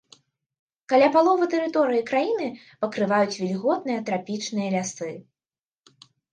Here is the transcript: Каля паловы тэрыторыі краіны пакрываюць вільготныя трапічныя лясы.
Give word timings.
Каля 0.93 1.09
паловы 1.15 1.45
тэрыторыі 1.51 2.07
краіны 2.09 2.47
пакрываюць 2.87 3.37
вільготныя 3.43 3.99
трапічныя 4.11 4.69
лясы. 4.79 5.11